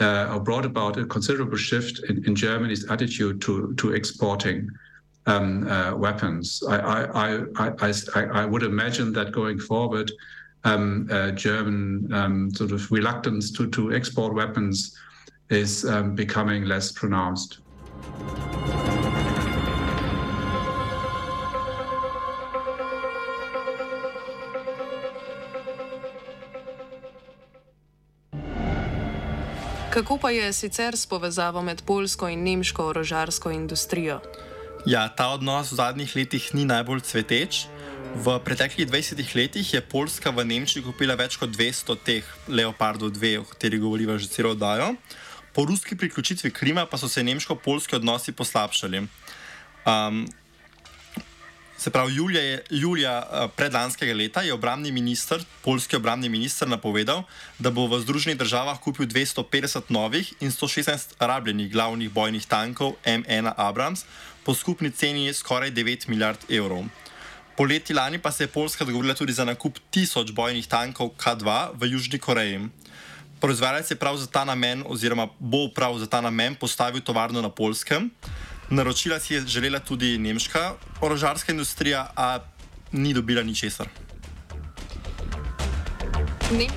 uh, 0.00 0.32
or 0.32 0.40
brought 0.40 0.64
about 0.64 0.98
a 0.98 1.04
considerable 1.06 1.56
shift 1.56 2.00
in, 2.08 2.24
in 2.24 2.34
Germany's 2.34 2.90
attitude 2.90 3.40
to, 3.42 3.74
to 3.74 3.92
exporting 3.92 4.68
um, 5.26 5.66
uh, 5.68 5.94
weapons. 5.96 6.62
I, 6.68 6.76
I, 6.76 7.38
I, 7.56 7.92
I, 8.14 8.22
I 8.24 8.44
would 8.44 8.62
imagine 8.62 9.12
that 9.14 9.32
going 9.32 9.58
forward, 9.58 10.10
um, 10.64 11.08
uh, 11.10 11.30
German 11.32 12.12
um, 12.12 12.50
sort 12.54 12.72
of 12.72 12.90
reluctance 12.90 13.50
to, 13.52 13.68
to 13.70 13.92
export 13.92 14.34
weapons 14.34 14.96
is 15.50 15.84
um, 15.84 16.14
becoming 16.14 16.64
less 16.64 16.92
pronounced. 16.92 17.60
Kako 29.96 30.18
pa 30.20 30.30
je 30.30 30.52
sicer 30.52 30.92
s 30.96 31.06
povezavo 31.06 31.62
med 31.62 31.80
polsko 31.82 32.28
in 32.28 32.42
nemško 32.44 32.84
orožarsko 32.86 33.50
industrijo? 33.50 34.20
Ja, 34.86 35.08
ta 35.08 35.30
odnos 35.32 35.70
v 35.72 35.78
zadnjih 35.80 36.16
letih 36.16 36.50
ni 36.52 36.66
najbolj 36.68 37.00
cveteč. 37.00 37.64
V 38.12 38.34
preteklih 38.44 38.84
20 38.84 39.24
letih 39.36 39.74
je 39.74 39.80
Poljska 39.80 40.30
v 40.36 40.44
Nemčiji 40.44 40.84
kupila 40.84 41.16
več 41.16 41.38
kot 41.40 41.48
200 41.48 41.96
teh 42.04 42.28
Leopardov 42.44 43.16
2, 43.16 43.40
o 43.40 43.48
katerih 43.48 43.80
govoriva 43.80 44.18
že 44.20 44.28
celo 44.28 44.52
oddajo. 44.52 44.92
Po 45.56 45.64
ruski 45.64 45.96
priključitvi 45.96 46.52
Krima 46.52 46.84
pa 46.84 47.00
so 47.00 47.08
se 47.08 47.24
nemško-polski 47.24 47.96
odnosi 47.96 48.36
poslabšali. 48.36 49.00
Um, 49.00 50.28
Se 51.78 51.90
pravi, 51.90 52.14
julija, 52.14 52.42
je, 52.42 52.62
julija 52.70 53.18
eh, 53.18 53.48
predlanskega 53.56 54.14
leta 54.14 54.42
je 54.42 54.52
obramni 54.52 54.92
minister, 54.92 55.44
polski 55.62 55.96
obramni 55.96 56.28
minister, 56.28 56.68
napovedal, 56.68 57.22
da 57.58 57.70
bo 57.70 57.84
v 57.86 58.00
Združenih 58.00 58.38
državah 58.38 58.80
kupil 58.80 59.06
250 59.06 59.92
novih 59.92 60.32
in 60.40 60.50
116 60.50 61.20
rabljenih 61.20 61.72
glavnih 61.72 62.10
bojnih 62.10 62.46
tankov 62.46 62.96
M1 63.04 63.52
Abrams 63.56 64.04
po 64.44 64.54
skupni 64.54 64.90
ceni 64.90 65.32
skoraj 65.34 65.70
9 65.70 66.08
milijard 66.08 66.38
evrov. 66.48 66.84
Poleti 67.56 67.94
lani 67.94 68.18
pa 68.18 68.32
se 68.32 68.44
je 68.44 68.48
Poljska 68.48 68.84
dogovorila 68.84 69.14
tudi 69.14 69.32
za 69.32 69.44
nakup 69.44 69.78
tisoč 69.90 70.32
bojnih 70.32 70.66
tankov 70.66 71.10
K2 71.16 71.68
v 71.74 71.92
Južni 71.92 72.18
Koreji. 72.18 72.68
Proizvajalec 73.40 73.90
je 73.90 73.96
prav 73.96 74.16
za 74.16 74.26
ta 74.26 74.44
namen, 74.44 74.84
oziroma 74.86 75.28
bo 75.38 75.68
prav 75.74 75.98
za 75.98 76.06
ta 76.06 76.20
namen 76.20 76.54
postavil 76.54 77.00
tovarno 77.00 77.42
na 77.42 77.48
Polskem. 77.48 78.10
Naročila 78.70 79.20
si 79.20 79.34
je 79.34 79.46
želela 79.46 79.78
tudi 79.78 80.18
nemška 80.18 80.74
orožarska 81.00 81.52
industrija, 81.52 82.10
a 82.16 82.38
ni 82.92 83.14
dobila 83.14 83.42
ničesar. 83.42 83.88
Ni, 86.50 86.68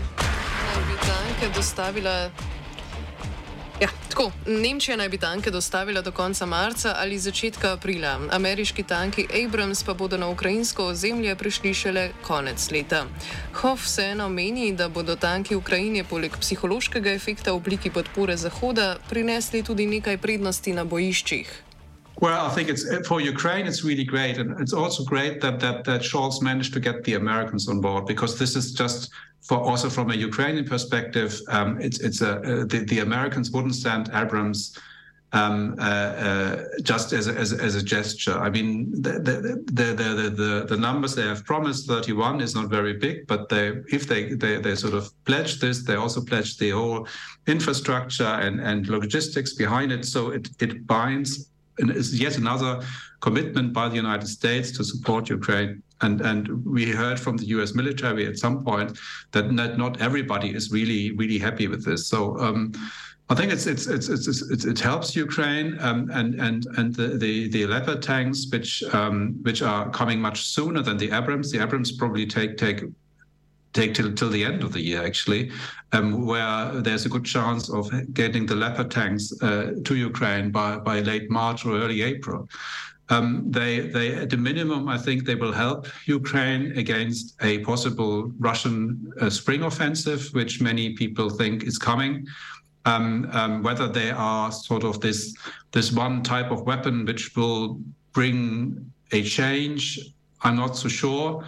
da 0.74 0.80
bi 0.80 0.96
tanke 1.02 1.56
dostavila. 1.56 2.30
Ja, 3.82 3.88
Tako, 4.10 4.32
Nemčija 4.46 4.98
naj 4.98 5.10
bi 5.10 5.18
tanke 5.18 5.52
dostavila 5.52 6.02
do 6.02 6.12
konca 6.12 6.46
marca 6.46 6.96
ali 6.98 7.20
začetka 7.20 7.72
aprila. 7.74 8.20
Ameriški 8.32 8.84
tanki 8.84 9.28
Abrams 9.46 9.84
pa 9.84 9.94
bodo 9.94 10.18
na 10.18 10.28
ukrajinsko 10.28 10.86
ozemlje 10.86 11.36
prišli 11.36 11.74
šele 11.74 12.10
konec 12.22 12.72
leta. 12.72 13.06
Hoff 13.54 13.86
vseeno 13.86 14.30
meni, 14.30 14.74
da 14.76 14.90
bodo 14.90 15.16
tanki 15.16 15.56
Ukrajine 15.56 16.04
poleg 16.04 16.38
psihološkega 16.38 17.12
efekta 17.12 17.52
v 17.52 17.56
obliki 17.56 17.90
podpore 17.90 18.38
Zahoda 18.38 18.98
prinesli 19.10 19.64
tudi 19.64 19.86
nekaj 19.86 20.18
prednosti 20.18 20.74
na 20.74 20.84
bojiščih. 20.84 21.69
Well, 22.22 22.46
I 22.46 22.50
think 22.50 22.68
it's 22.68 22.84
for 23.08 23.22
Ukraine. 23.22 23.66
It's 23.66 23.84
really 23.84 24.04
great, 24.04 24.38
and 24.40 24.60
it's 24.60 24.74
also 24.74 25.04
great 25.04 25.40
that 25.42 25.60
that 25.62 25.86
that 25.86 26.02
Scholz 26.02 26.42
managed 26.42 26.74
to 26.74 26.80
get 26.80 27.04
the 27.06 27.14
Americans 27.14 27.70
on 27.70 27.80
board 27.80 28.06
because 28.06 28.38
this 28.38 28.56
is 28.58 28.74
just 28.74 29.10
for 29.42 29.58
also 29.58 29.90
from 29.90 30.12
a 30.12 30.16
Ukrainian 30.16 30.66
perspective. 30.66 31.40
Um, 31.48 31.80
it's 31.80 32.00
it's 32.00 32.22
a 32.22 32.32
uh, 32.32 32.66
the, 32.66 32.86
the 32.90 33.00
Americans 33.00 33.52
wouldn't 33.52 33.76
send 33.76 34.10
Abrams 34.14 34.78
um, 35.32 35.76
uh, 35.80 35.82
uh, 35.82 36.64
just 36.82 37.14
as 37.14 37.28
a, 37.28 37.34
as, 37.36 37.54
as 37.54 37.76
a 37.76 37.84
gesture. 37.84 38.38
I 38.38 38.50
mean, 38.50 38.92
the 39.02 39.14
the, 39.28 39.36
the 39.72 39.88
the, 39.94 40.30
the 40.30 40.66
the 40.68 40.78
numbers 40.78 41.16
they 41.16 41.28
have 41.28 41.46
promised, 41.46 41.88
31, 41.88 42.42
is 42.42 42.54
not 42.54 42.70
very 42.70 42.94
big, 42.94 43.28
but 43.28 43.48
they 43.48 43.82
if 43.94 44.10
they 44.10 44.34
they, 44.34 44.58
they 44.60 44.76
sort 44.76 44.94
of 44.94 45.12
pledge 45.24 45.60
this, 45.62 45.84
they 45.84 45.96
also 45.96 46.22
pledge 46.22 46.58
the 46.58 46.72
whole 46.72 47.08
infrastructure 47.48 48.34
and 48.46 48.60
and 48.60 48.88
logistics 48.90 49.54
behind 49.54 49.94
it. 49.94 50.04
So 50.04 50.32
it 50.32 50.50
it 50.60 50.86
binds 50.86 51.50
is 51.80 52.20
yet 52.20 52.38
another 52.38 52.82
commitment 53.22 53.74
by 53.74 53.90
the 53.90 53.96
United 53.96 54.28
States 54.28 54.72
to 54.78 54.84
support 54.84 55.30
Ukraine. 55.30 55.82
And 56.02 56.22
and 56.22 56.66
we 56.66 56.92
heard 56.92 57.20
from 57.20 57.38
the 57.38 57.46
U.S. 57.56 57.74
military 57.74 58.26
at 58.26 58.38
some 58.38 58.64
point 58.64 58.98
that 59.32 59.52
not, 59.52 59.78
not 59.78 60.02
everybody 60.02 60.50
is 60.56 60.72
really 60.72 61.12
really 61.12 61.40
happy 61.40 61.68
with 61.68 61.86
this. 61.86 62.08
So. 62.08 62.40
Um, 62.40 62.74
I 63.32 63.36
think 63.36 63.52
it's 63.52 63.68
it's 63.68 63.86
it's, 63.86 64.66
it 64.66 64.80
helps 64.80 65.16
Ukraine 65.16 65.78
um, 65.82 66.10
and 66.12 66.34
and 66.42 66.66
and 66.78 66.96
the, 66.96 67.10
the, 67.10 67.48
the 67.50 67.68
Leopard 67.68 68.02
tanks 68.02 68.48
which 68.52 68.82
um, 68.92 69.38
which 69.44 69.62
are 69.62 69.88
coming 69.92 70.20
much 70.20 70.48
sooner 70.48 70.82
than 70.82 70.98
the 70.98 71.12
Abrams. 71.12 71.52
The 71.52 71.62
Abrams 71.62 71.92
probably 71.92 72.26
take 72.26 72.58
take 72.58 72.82
take 73.74 73.94
till, 73.94 74.14
till 74.14 74.30
the 74.30 74.44
end 74.44 74.64
of 74.64 74.74
the 74.74 74.82
year, 74.82 75.06
actually, 75.06 75.52
um, 75.92 76.26
where 76.26 76.72
there's 76.82 77.06
a 77.06 77.10
good 77.10 77.26
chance 77.26 77.70
of 77.70 77.92
getting 78.14 78.46
the 78.46 78.56
Leopard 78.56 78.92
tanks 78.92 79.32
uh, 79.42 79.74
to 79.86 79.96
Ukraine 79.96 80.52
by, 80.52 80.78
by 80.78 81.00
late 81.02 81.30
March 81.30 81.66
or 81.66 81.78
early 81.78 82.02
April. 82.02 82.50
Um, 83.10 83.46
they, 83.48 83.80
they, 83.80 84.14
at 84.16 84.30
the 84.30 84.38
minimum, 84.38 84.88
I 84.88 84.98
think 84.98 85.26
they 85.26 85.36
will 85.36 85.52
help 85.52 85.88
Ukraine 86.06 86.78
against 86.78 87.36
a 87.42 87.60
possible 87.60 88.32
Russian 88.38 89.12
uh, 89.20 89.30
spring 89.32 89.64
offensive, 89.64 90.30
which 90.34 90.62
many 90.62 90.94
people 90.94 91.30
think 91.30 91.64
is 91.64 91.78
coming. 91.78 92.28
Um, 92.86 93.30
um, 93.34 93.64
whether 93.64 93.88
they 93.88 94.12
are 94.12 94.52
sort 94.52 94.84
of 94.84 95.02
this 95.02 95.36
this 95.72 95.92
one 95.92 96.24
type 96.24 96.50
of 96.50 96.62
weapon 96.62 97.06
which 97.06 97.36
will 97.36 97.80
bring 98.14 98.92
a 99.12 99.22
change, 99.22 100.00
I'm 100.42 100.56
not 100.56 100.78
so 100.78 100.88
sure. 100.88 101.44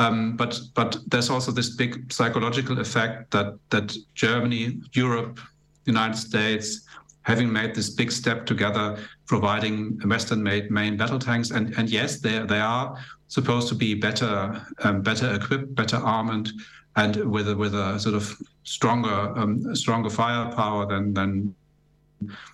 Um, 0.00 0.34
but 0.34 0.58
but 0.74 0.96
there's 1.08 1.28
also 1.28 1.52
this 1.52 1.76
big 1.76 2.10
psychological 2.10 2.80
effect 2.80 3.30
that 3.32 3.58
that 3.68 3.94
Germany, 4.14 4.80
Europe, 4.94 5.38
United 5.84 6.16
States, 6.16 6.86
having 7.22 7.52
made 7.52 7.74
this 7.74 7.90
big 7.90 8.10
step 8.10 8.46
together, 8.46 8.96
providing 9.26 10.00
Western-made 10.08 10.70
main 10.70 10.96
battle 10.96 11.18
tanks, 11.18 11.50
and 11.50 11.74
and 11.76 11.90
yes, 11.90 12.20
they 12.20 12.38
they 12.46 12.60
are 12.60 12.96
supposed 13.28 13.68
to 13.68 13.74
be 13.74 13.94
better 13.94 14.64
um, 14.84 15.02
better 15.02 15.34
equipped, 15.34 15.74
better 15.74 15.98
armed, 15.98 16.50
and 16.96 17.16
with 17.16 17.48
a, 17.48 17.54
with 17.54 17.74
a 17.74 18.00
sort 18.00 18.14
of 18.14 18.34
stronger 18.62 19.38
um, 19.38 19.74
stronger 19.74 20.08
firepower 20.08 20.86
than 20.86 21.12
than 21.12 21.54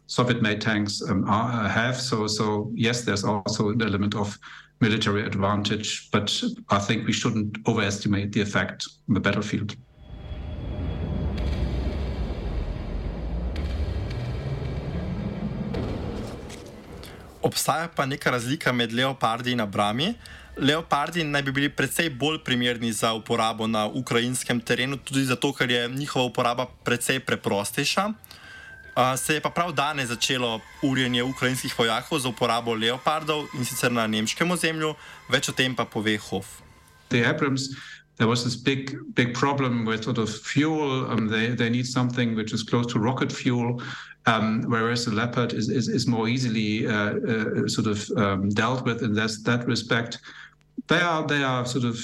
Soviet-made 0.06 0.60
tanks 0.60 1.00
um, 1.08 1.24
are, 1.28 1.68
have. 1.68 1.96
So 2.00 2.26
so 2.26 2.72
yes, 2.74 3.02
there's 3.02 3.22
also 3.22 3.68
an 3.68 3.82
element 3.82 4.16
of 4.16 4.36
military 4.80 5.24
advantage, 5.24 6.08
but 6.12 6.42
I 6.68 6.78
think 6.78 7.06
we 7.06 7.12
shouldn't 7.12 7.58
overestimate 7.66 8.32
the 8.32 8.40
effect 8.40 8.86
on 9.08 9.14
the 9.14 9.20
battlefield. 9.20 9.76
Obstaja 17.42 17.88
pa 17.88 18.06
neka 18.06 18.30
razlika 18.30 18.72
med 18.72 18.92
leopardi 18.92 19.52
in 19.52 19.60
abrami. 19.60 20.14
Leopardi 20.56 21.24
naj 21.24 21.42
bi 21.42 21.52
bili 21.52 21.68
precej 21.68 22.10
bolj 22.10 22.40
primerni 22.44 22.92
za 22.92 23.12
uporabo 23.14 23.66
na 23.66 23.86
ukrajinskem 23.86 24.60
terenu, 24.60 24.96
tudi 24.96 25.24
zato, 25.24 25.52
ker 25.52 25.70
je 25.70 25.88
njihova 25.88 26.24
uporaba 26.24 26.66
precej 26.84 27.20
preprostejša. 27.20 28.12
Se 29.16 29.34
je 29.34 29.40
pa 29.40 29.50
prav 29.50 29.72
danes 29.72 30.08
začelo 30.08 30.60
urjenje 30.82 31.22
ukrajinskih 31.22 31.74
vojakov 31.78 32.18
za 32.18 32.28
uporabo 32.28 32.74
leopardov 32.74 33.46
in 33.54 33.64
sicer 33.64 33.92
na 33.92 34.06
nemškem 34.06 34.50
ozemlju, 34.50 34.94
več 35.28 35.48
o 35.48 35.52
tem 35.52 35.76
pa 35.76 35.84
pove 35.84 36.16
Hof. 36.30 36.62
There 38.16 38.28
was 38.28 38.44
this 38.44 38.56
big, 38.56 38.96
big 39.14 39.34
problem 39.34 39.84
with 39.84 40.04
sort 40.04 40.18
of 40.18 40.30
fuel. 40.30 41.04
Um, 41.10 41.28
they, 41.28 41.48
they 41.48 41.68
need 41.68 41.86
something 41.86 42.34
which 42.34 42.54
is 42.54 42.62
close 42.62 42.86
to 42.94 42.98
rocket 42.98 43.30
fuel, 43.30 43.82
um, 44.24 44.62
whereas 44.62 45.04
the 45.04 45.10
Leopard 45.10 45.52
is, 45.52 45.68
is, 45.68 45.88
is 45.88 46.06
more 46.06 46.26
easily 46.26 46.86
uh, 46.86 46.92
uh, 46.92 47.68
sort 47.68 47.86
of 47.86 48.10
um, 48.16 48.48
dealt 48.48 48.86
with 48.86 49.02
in 49.02 49.12
this, 49.12 49.42
that 49.42 49.66
respect. 49.66 50.18
They 50.88 51.00
are, 51.00 51.26
they 51.26 51.42
are 51.42 51.66
sort 51.66 51.84
of 51.84 52.00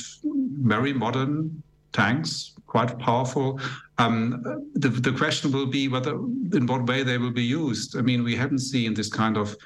very 0.60 0.92
modern 0.92 1.62
tanks, 1.92 2.52
quite 2.66 2.98
powerful. 2.98 3.58
Um, 4.02 4.70
the, 4.74 4.88
the 4.88 5.12
question 5.12 5.52
will 5.52 5.66
be 5.66 5.88
whether, 5.88 6.14
in 6.58 6.66
what 6.66 6.86
way 6.86 7.02
they 7.02 7.18
will 7.18 7.30
be 7.30 7.44
used. 7.44 7.96
I 7.96 8.02
mean, 8.02 8.24
we 8.24 8.34
haven't 8.34 8.58
seen 8.58 8.94
this 8.94 9.08
kind 9.08 9.36
of 9.36 9.56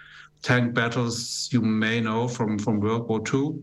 tank 0.43 0.75
battles 0.75 1.49
you 1.53 1.61
may 1.61 2.01
know 2.01 2.29
from, 2.29 2.59
from 2.59 2.81
World 2.81 3.09
War 3.09 3.23
II. 3.33 3.59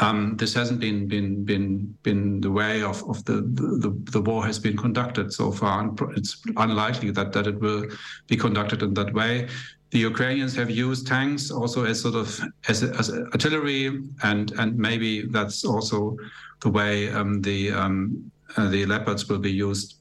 Um, 0.00 0.36
this 0.36 0.54
hasn't 0.54 0.78
been 0.78 1.08
been 1.08 1.44
been 1.44 1.92
been 2.04 2.40
the 2.40 2.52
way 2.52 2.82
of, 2.82 3.02
of 3.08 3.24
the, 3.24 3.42
the 3.82 3.90
the 4.12 4.20
war 4.20 4.46
has 4.46 4.56
been 4.56 4.76
conducted 4.76 5.32
so 5.32 5.50
far, 5.50 5.80
and 5.80 6.00
it's 6.16 6.40
unlikely 6.56 7.10
that 7.10 7.32
that 7.32 7.48
it 7.48 7.58
will 7.58 7.84
be 8.28 8.36
conducted 8.36 8.82
in 8.84 8.94
that 8.94 9.12
way. 9.12 9.48
The 9.90 9.98
Ukrainians 9.98 10.54
have 10.54 10.70
used 10.70 11.08
tanks 11.08 11.50
also 11.50 11.84
as 11.84 12.00
sort 12.00 12.14
of 12.14 12.40
as, 12.68 12.84
as 12.84 13.10
artillery, 13.34 13.86
and 14.22 14.52
and 14.52 14.78
maybe 14.78 15.26
that's 15.26 15.64
also 15.64 16.16
the 16.60 16.68
way 16.68 17.10
um, 17.10 17.42
the 17.42 17.72
um, 17.72 18.30
uh, 18.56 18.68
the 18.68 18.86
leopards 18.86 19.28
will 19.28 19.38
be 19.38 19.52
used. 19.52 19.96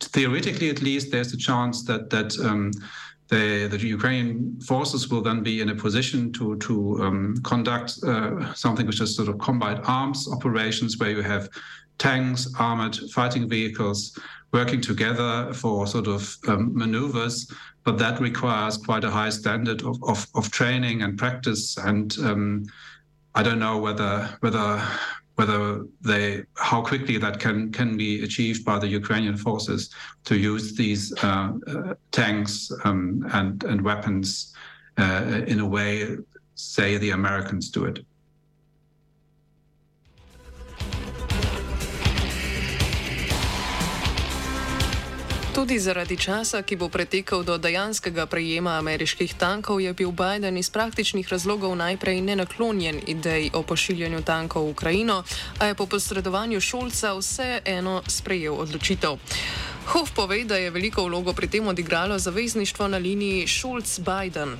Theoretically, 0.00 0.70
at 0.70 0.82
least, 0.82 1.10
there's 1.10 1.32
a 1.32 1.36
chance 1.36 1.84
that 1.84 2.10
that 2.10 2.38
um, 2.40 2.72
the, 3.28 3.66
the, 3.70 3.78
Ukrainian 3.86 4.60
forces 4.60 5.08
will 5.08 5.22
then 5.22 5.42
be 5.42 5.60
in 5.60 5.68
a 5.70 5.74
position 5.74 6.32
to 6.32 6.56
to 6.56 7.02
um, 7.02 7.36
conduct 7.42 7.98
uh, 8.06 8.52
something 8.54 8.86
which 8.86 9.00
is 9.00 9.16
sort 9.16 9.28
of 9.28 9.38
combined 9.38 9.80
arms 9.84 10.28
operations, 10.30 10.98
where 10.98 11.10
you 11.10 11.22
have 11.22 11.48
tanks, 11.98 12.48
armored 12.58 12.96
fighting 13.14 13.48
vehicles 13.48 14.18
working 14.52 14.80
together 14.80 15.52
for 15.54 15.86
sort 15.86 16.06
of 16.06 16.36
um, 16.48 16.76
maneuvers. 16.76 17.50
But 17.84 17.98
that 17.98 18.20
requires 18.20 18.76
quite 18.76 19.02
a 19.02 19.10
high 19.10 19.30
standard 19.30 19.82
of, 19.82 19.96
of, 20.04 20.26
of 20.34 20.50
training 20.50 21.02
and 21.02 21.18
practice. 21.18 21.76
And 21.78 22.16
um, 22.18 22.64
I 23.34 23.42
don't 23.42 23.58
know 23.58 23.78
whether 23.78 24.28
whether 24.40 24.82
whether 25.36 25.84
they 26.02 26.44
how 26.56 26.82
quickly 26.82 27.16
that 27.18 27.40
can 27.40 27.72
can 27.72 27.96
be 27.96 28.22
achieved 28.22 28.64
by 28.64 28.78
the 28.78 28.88
Ukrainian 28.88 29.36
forces 29.36 29.90
to 30.24 30.36
use 30.36 30.74
these 30.74 31.12
uh, 31.22 31.52
uh, 31.66 31.94
tanks 32.10 32.70
um, 32.84 33.26
and 33.32 33.64
and 33.64 33.80
weapons 33.82 34.52
uh, 34.98 35.42
in 35.46 35.60
a 35.60 35.66
way, 35.66 36.16
say 36.54 36.98
the 36.98 37.10
Americans 37.10 37.70
do 37.70 37.84
it. 37.84 38.04
Tudi 45.52 45.76
zaradi 45.76 46.16
časa, 46.16 46.62
ki 46.64 46.80
bo 46.80 46.88
pretekel 46.88 47.44
do 47.44 47.58
dejanskega 47.60 48.24
prejema 48.24 48.80
ameriških 48.80 49.36
tankov, 49.36 49.84
je 49.84 49.92
bil 49.92 50.08
Biden 50.08 50.56
iz 50.56 50.72
praktičnih 50.72 51.28
razlogov 51.28 51.76
najprej 51.76 52.24
nenaklonjen 52.24 53.00
ideji 53.06 53.50
o 53.52 53.60
pošiljanju 53.62 54.22
tankov 54.24 54.64
v 54.64 54.70
Ukrajino, 54.72 55.22
a 55.60 55.68
je 55.68 55.74
po 55.74 55.84
posredovanju 55.86 56.60
Šolca 56.60 57.12
vseeno 57.20 58.00
sprejel 58.08 58.56
odločitev. 58.56 59.20
Hof 59.92 60.14
pove, 60.16 60.44
da 60.44 60.56
je 60.56 60.70
veliko 60.70 61.04
vlogo 61.04 61.36
pri 61.36 61.48
tem 61.48 61.68
odigralo 61.68 62.18
zavezništvo 62.18 62.88
na 62.88 62.96
liniji 62.96 63.46
Šolc-Biden. 63.46 64.56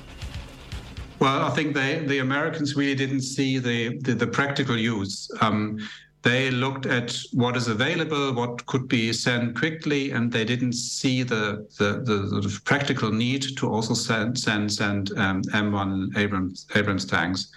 Well, 1.19 1.41
I 1.41 1.55
think 1.55 1.73
they, 1.73 2.05
the 2.05 2.19
Americans 2.19 2.77
really 2.77 2.95
didn't 2.95 3.25
see 3.25 3.57
the, 3.57 3.97
the, 4.05 4.13
the 4.13 4.27
practical 4.27 4.77
use. 4.77 5.25
Um, 5.41 5.79
they 6.23 6.49
looked 6.49 6.85
at 6.85 7.15
what 7.33 7.57
is 7.57 7.67
available, 7.67 8.33
what 8.33 8.65
could 8.65 8.87
be 8.87 9.11
sent 9.11 9.57
quickly, 9.57 10.11
and 10.11 10.31
they 10.31 10.45
didn't 10.45 10.73
see 10.73 11.21
the 11.21 11.67
the, 11.77 12.01
the 12.05 12.59
practical 12.63 13.11
need 13.11 13.57
to 13.57 13.69
also 13.69 13.93
send 13.93 14.39
send 14.39 14.71
send 14.71 15.11
um, 15.17 15.43
M1 15.43 16.17
Abrams 16.17 16.65
Abrams 16.75 17.05
tanks, 17.05 17.51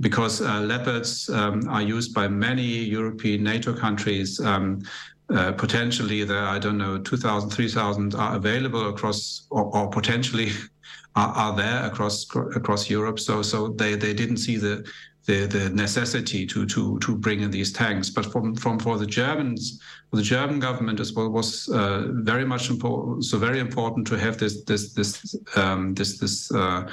because 0.00 0.42
uh, 0.42 0.60
Leopards 0.60 1.30
um, 1.30 1.68
are 1.68 1.82
used 1.82 2.12
by 2.12 2.26
many 2.26 2.62
European 2.62 3.42
NATO 3.44 3.72
countries. 3.72 4.40
Um, 4.40 4.82
uh, 5.30 5.52
potentially 5.52 6.22
there, 6.22 6.44
I 6.44 6.58
don't 6.58 6.76
know, 6.76 6.98
2,000, 6.98 7.48
3,000 7.48 8.14
are 8.14 8.36
available 8.36 8.90
across, 8.90 9.46
or, 9.48 9.74
or 9.74 9.88
potentially 9.88 10.50
are, 11.16 11.28
are, 11.28 11.56
there 11.56 11.86
across 11.86 12.26
across 12.54 12.90
Europe. 12.90 13.18
So 13.18 13.40
so 13.40 13.68
they, 13.68 13.94
they 13.94 14.12
didn't 14.12 14.36
see 14.36 14.58
the, 14.58 14.86
the 15.26 15.46
the 15.46 15.70
necessity 15.70 16.46
to 16.46 16.66
to 16.66 16.98
to 16.98 17.16
bring 17.16 17.40
in 17.40 17.50
these 17.50 17.72
tanks. 17.72 18.10
But 18.10 18.26
from 18.26 18.54
from 18.54 18.78
for 18.78 18.98
the 18.98 19.06
Germans, 19.06 19.80
for 20.10 20.16
the 20.16 20.22
German 20.22 20.60
government 20.60 21.00
as 21.00 21.12
well 21.12 21.28
was 21.30 21.68
uh, 21.68 22.08
very 22.12 22.44
much 22.44 22.70
important. 22.70 23.24
So 23.24 23.38
very 23.38 23.60
important 23.60 24.06
to 24.08 24.18
have 24.18 24.38
this 24.38 24.62
this 24.64 24.92
this 24.92 25.36
um, 25.56 25.94
this 25.94 26.18
this. 26.18 26.50
Uh, 26.52 26.90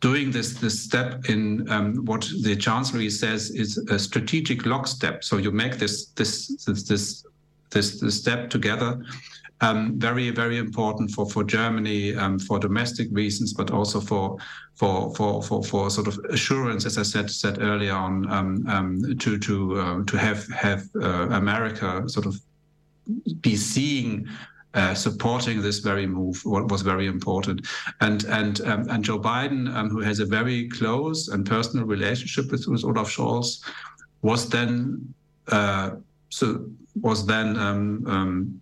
doing 0.00 0.30
this 0.30 0.52
this 0.60 0.78
step 0.78 1.24
in 1.30 1.66
um, 1.70 2.04
what 2.04 2.28
the 2.42 2.54
chancellery 2.54 3.08
says 3.08 3.50
is 3.50 3.78
a 3.88 3.98
strategic 3.98 4.66
lockstep. 4.66 5.24
So 5.24 5.38
you 5.38 5.50
make 5.50 5.78
this 5.78 6.08
this 6.08 6.48
this 6.66 6.82
this 6.82 7.24
this, 7.70 8.00
this 8.00 8.18
step 8.18 8.50
together. 8.50 9.02
Um, 9.60 9.98
very, 9.98 10.30
very 10.30 10.58
important 10.58 11.10
for 11.12 11.26
for 11.30 11.44
Germany 11.44 12.14
um, 12.16 12.38
for 12.38 12.58
domestic 12.58 13.08
reasons, 13.12 13.54
but 13.54 13.70
also 13.70 14.00
for 14.00 14.36
for 14.74 15.14
for 15.14 15.42
for 15.42 15.62
for 15.62 15.90
sort 15.90 16.08
of 16.08 16.18
assurance, 16.30 16.84
as 16.84 16.98
I 16.98 17.02
said 17.02 17.30
said 17.30 17.62
earlier 17.62 17.94
on, 17.94 18.30
um, 18.30 18.66
um 18.68 19.16
to 19.18 19.38
to 19.38 19.80
uh, 19.80 20.04
to 20.04 20.18
have 20.18 20.48
have 20.48 20.82
uh, 21.00 21.28
America 21.30 22.02
sort 22.08 22.26
of 22.26 22.34
be 23.40 23.56
seeing 23.56 24.28
uh, 24.74 24.92
supporting 24.92 25.62
this 25.62 25.78
very 25.78 26.06
move 26.06 26.42
was 26.44 26.82
very 26.82 27.06
important. 27.06 27.66
And 28.00 28.24
and 28.24 28.60
um, 28.62 28.88
and 28.90 29.04
Joe 29.04 29.20
Biden 29.20 29.72
um, 29.72 29.88
who 29.88 30.00
has 30.00 30.18
a 30.18 30.26
very 30.26 30.68
close 30.68 31.28
and 31.28 31.46
personal 31.46 31.86
relationship 31.86 32.50
with, 32.50 32.66
with 32.66 32.84
Olaf 32.84 33.08
Scholz 33.08 33.62
was 34.22 34.48
then 34.48 35.14
uh, 35.48 35.90
so 36.30 36.66
was 37.00 37.24
then 37.26 37.56
um, 37.56 38.04
um, 38.06 38.60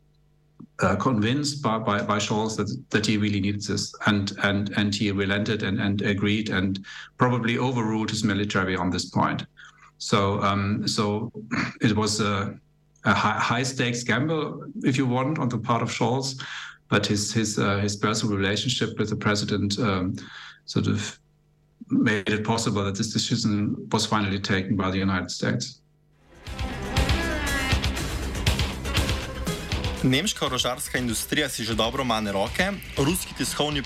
uh, 0.82 0.96
convinced 0.96 1.62
by, 1.62 1.78
by, 1.78 2.02
by 2.02 2.18
Scholz 2.18 2.56
that, 2.56 2.74
that 2.90 3.06
he 3.06 3.16
really 3.16 3.40
needs 3.40 3.66
this, 3.66 3.94
and 4.06 4.32
and 4.42 4.70
and 4.76 4.94
he 4.94 5.10
relented 5.12 5.62
and, 5.62 5.80
and 5.80 6.02
agreed 6.02 6.50
and 6.50 6.84
probably 7.18 7.58
overruled 7.58 8.10
his 8.10 8.24
military 8.24 8.76
on 8.76 8.90
this 8.90 9.06
point. 9.06 9.46
So 9.98 10.40
um, 10.42 10.86
so 10.86 11.32
it 11.80 11.96
was 11.96 12.20
a, 12.20 12.58
a 13.04 13.14
high, 13.14 13.38
high, 13.38 13.62
stakes 13.62 14.02
gamble, 14.02 14.64
if 14.82 14.96
you 14.96 15.06
want, 15.06 15.38
on 15.38 15.48
the 15.48 15.58
part 15.58 15.82
of 15.82 15.90
Scholz, 15.90 16.42
but 16.88 17.06
his 17.06 17.32
his 17.32 17.58
uh, 17.58 17.78
his 17.78 17.96
personal 17.96 18.36
relationship 18.36 18.98
with 18.98 19.10
the 19.10 19.16
president 19.16 19.78
um, 19.78 20.16
sort 20.64 20.86
of 20.86 21.18
made 21.90 22.28
it 22.30 22.44
possible 22.44 22.84
that 22.84 22.94
this 22.94 23.12
decision 23.12 23.76
was 23.92 24.06
finally 24.06 24.40
taken 24.40 24.76
by 24.76 24.90
the 24.90 24.98
United 24.98 25.30
States. 25.30 25.81
Nemška 30.02 30.46
orožarska 30.46 30.98
industrija 30.98 31.48
si 31.48 31.64
že 31.64 31.74
dobro 31.74 32.04
mane 32.04 32.32
roke, 32.32 32.72
ruski, 32.98 33.34
tiskovni, 33.38 33.82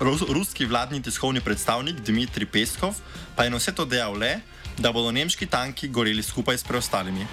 rus, 0.00 0.22
ruski 0.28 0.66
vladni 0.66 1.02
tiskovni 1.02 1.40
predstavnik 1.40 2.00
Dmitrij 2.02 2.46
Peskov 2.50 2.94
pa 3.36 3.44
je 3.44 3.50
na 3.50 3.56
vse 3.56 3.72
to 3.72 3.84
dejal 3.86 4.18
le, 4.18 4.40
da 4.78 4.90
bodo 4.92 5.12
nemški 5.14 5.46
tanki 5.46 5.88
goreli 5.88 6.22
skupaj 6.22 6.58
s 6.58 6.64
preostalimi. 6.66 7.26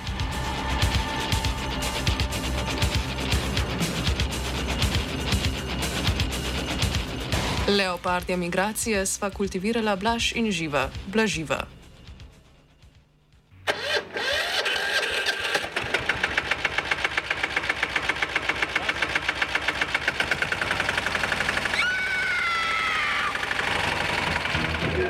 Leopardja 7.68 8.38
migracije 8.38 9.06
sva 9.06 9.30
kultivirala 9.34 9.96
blaž 9.96 10.32
in 10.38 10.52
živa, 10.52 10.90
blaživa. 11.10 11.77